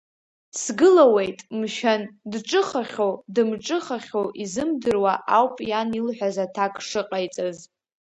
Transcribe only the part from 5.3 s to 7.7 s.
ауп иан илҳәаз аҭак шыҟаиҵаз.